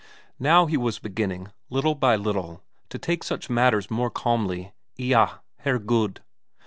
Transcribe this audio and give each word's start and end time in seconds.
Now 0.39 0.65
he 0.65 0.77
was 0.77 0.97
beginning, 0.97 1.51
little 1.69 1.93
by 1.93 2.15
little, 2.15 2.63
to 2.89 2.97
take 2.97 3.23
such 3.23 3.51
matters 3.51 3.91
more 3.91 4.09
calmly; 4.09 4.73
eyah, 4.99 5.41
Herregud! 5.63 6.21